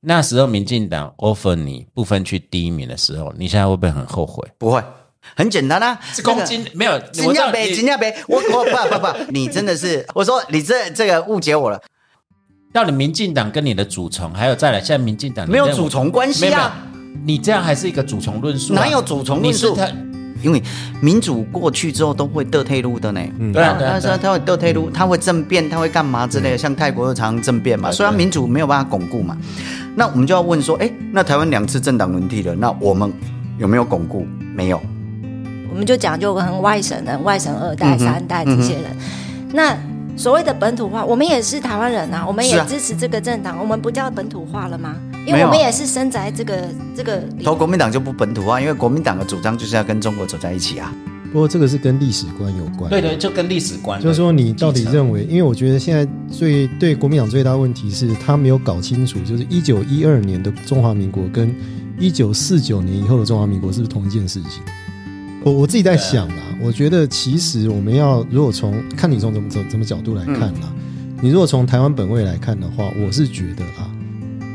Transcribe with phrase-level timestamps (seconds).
[0.00, 4.46] 那时候民进党 offer 你不分区第一名的时候，你现在会不会很后悔？
[4.56, 4.82] 不会，
[5.34, 11.80] 很简单啊，是公斤没有，金价杯，金价杯，我我不不不， 你真的是，我说你这这个误解我了。
[12.72, 16.76] 到底民进党跟你的主从，还有再来，现在民进党没有主从关系啊？
[17.24, 18.74] 你这样还是一个主从论述？
[18.74, 19.76] 哪有主从论述？
[20.42, 20.62] 因为
[21.00, 23.20] 民主过去之后都会得退路的呢。
[23.38, 26.58] 嗯对啊，他说他会得退路，他会政变，他会干嘛之类的？
[26.58, 29.36] 像泰国又常常政变嘛，虽然民主没有办法巩固嘛。
[29.94, 33.12] 那我们就要问说，哎，那台湾两次政党轮替了，那我们
[33.58, 34.26] 有没有巩固？
[34.54, 34.80] 没有。
[35.70, 38.84] 我们就讲究跟外省人、外省二代、三代这些人，
[39.52, 39.76] 那。
[40.16, 44.96] 所谓的本土化，我们也是台湾人啊，我们也支持这个政党，我们不叫本土化了吗？
[45.28, 47.22] 因为我们也是生在这个这个。
[47.44, 50.90] 投国民党就不本土化，因为国民党的主张就是要跟中国走在一起啊。
[51.30, 52.88] 不过这个是跟历史观有关。
[52.88, 54.00] 对对，就跟历史观。
[54.00, 55.24] 就是说，你到底认为？
[55.24, 61.54] 因为我觉得现在最对国民党最大问题是他没有搞清楚，就是一九一二年的中华民国跟
[61.98, 64.62] 一九四九年以后的中华民国是不是同一件事情？
[65.44, 70.72] 我我自己在想啊，我觉得其实我们要如果从看你从怎么怎怎么角度来看呢？
[71.20, 73.90] 你如果从台湾本位来看的话，我是觉得啊，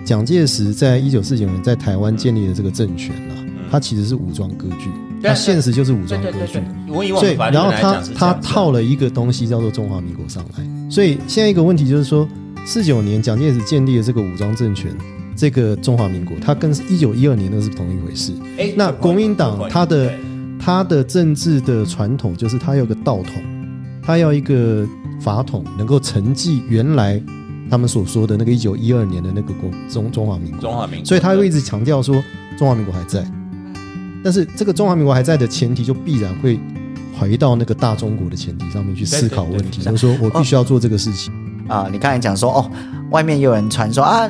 [0.04, 3.34] 蒋介石在一九四九年在台湾建立的这个政权啊，
[3.72, 4.90] 它其实是武装割据，
[5.22, 6.60] 它现实就是武装割据。
[6.88, 10.90] 所以然后他他套了一个东西叫做中华民国上来。
[10.90, 12.28] 所以现在一个问题就是说，
[12.66, 14.96] 四九年蒋介石建立的这个武装政权，
[15.36, 18.32] 这个中华民国，它跟一九一二年那是同一回事。
[18.58, 20.12] 哎，那国民党它的。
[20.66, 23.44] 它的政治的传统就是它有个道统，
[24.02, 24.88] 它要一个
[25.20, 27.22] 法统能够承继原来
[27.74, 32.24] 他们所说的那个一九一二年的那个国中中华民国，中华民国，所以他会一直强调说
[32.56, 33.26] 中华民国还在。
[34.24, 36.60] 但是这个中华民国还在的前提，就必然会
[37.18, 41.34] 回到那个大中国的前提上面去思考问题，就是说我必须要做这个事情
[41.68, 41.90] 啊。
[41.92, 42.72] 你刚才讲说哦，
[43.10, 44.30] 外面有人传说啊，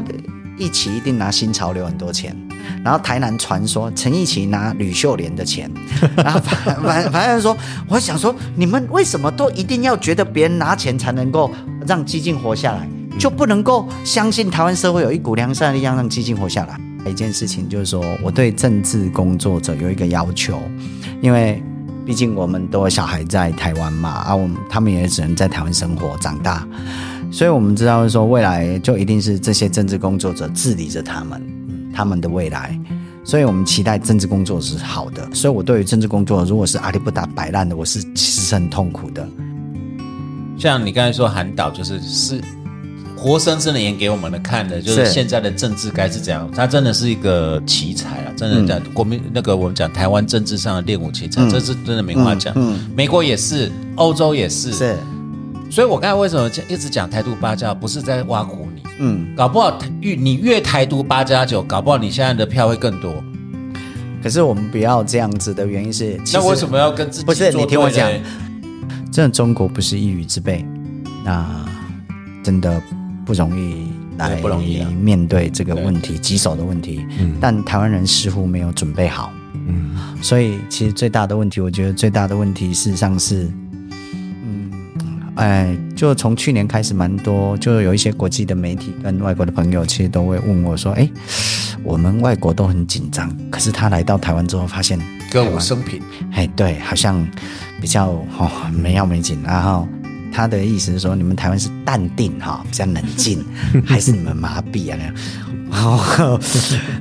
[0.58, 2.34] 一起一定拿新潮流很多钱。
[2.82, 5.70] 然后台南传说陈奕奇拿吕秀莲的钱，
[6.16, 7.58] 然后反反反正说，
[7.90, 11.52] 我想说，你们为什么都一定要觉得别人拿钱才能够
[11.86, 12.88] 让激进活下来，
[13.24, 16.78] 就不能够相信台湾社会有一股良善的力量让基进活下来？
[17.10, 20.60] 一件事情就是说，我对政治工作者有一个要求，
[21.22, 21.64] 因为
[22.06, 26.68] 毕竟我们都有小孩在台湾嘛，啊，我们他们也只能在台湾生活长大，
[27.32, 31.42] 所以我们知道说，未来就一定是这些政治工作者治理着他们。
[31.94, 32.78] 他们的未来，
[33.24, 35.26] 所以我们期待政治工作是好的。
[35.34, 39.26] 所以我对于政治工作，如果是阿里不达摆烂的，我是其实很痛苦的。
[40.58, 42.42] 像你刚才说韩导，就是是
[43.24, 46.52] 活生生的演给我们的看的，就是现在的政治该是怎样。
[46.52, 48.34] 他真的是一个奇才啊！
[48.36, 52.54] 真的在国民那个我们讲台湾政治上的练武奇才，这是真的没话讲。
[52.94, 54.74] 美国也是，欧洲也是。
[54.74, 54.98] 是。
[55.72, 58.82] 所以我刚才为什么一直讲台独八加，不是在挖苦你？
[59.00, 63.24] 嗯，搞不好越你越台独八加九，搞不好你现在的票会更多。
[64.22, 67.26] 可是我们不要这样子的原因是，那为什么要跟自己？
[67.26, 68.12] 不是你听我讲，
[69.14, 70.66] 真的中国不是一语之辈，
[71.24, 71.66] 那
[72.44, 72.82] 真的
[73.26, 77.06] 不容易来不容易面对这个问题棘手的问题。
[77.20, 79.32] 嗯，但台湾人似乎没有准备好。
[79.68, 83.44] 嗯，所以其实最大的问题，我觉得最大的问题事实上是。
[84.46, 84.72] 嗯
[85.36, 91.10] 哎，就从去年开始，蛮多，就有一些国际的媒体跟外国的朋友，其实都会问我说：“哎，
[91.84, 95.00] 我们外国都很紧张，可是他来到台湾之后，发现
[95.32, 96.00] 歌舞升平，
[96.34, 97.28] 哎，对，好像
[97.82, 99.40] 比较哦没要没紧。
[99.44, 99.88] 然后
[100.34, 103.46] 他的意思是说，你们台湾是淡定哈，比较冷静，
[103.86, 104.98] 还是你们麻痹啊？
[105.72, 106.40] 哦，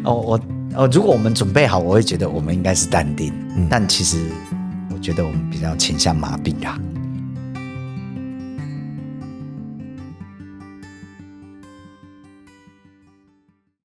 [0.05, 0.41] 哦，我
[0.75, 3.33] 哦，如果我们准备好，我会觉得我们应该是淡定，
[3.71, 4.19] 但其实
[4.93, 6.79] 我觉得我们比较倾向麻痹啊。